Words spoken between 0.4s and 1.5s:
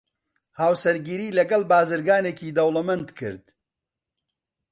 هاوسەرگیریی